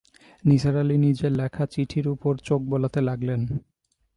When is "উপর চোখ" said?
2.07-2.59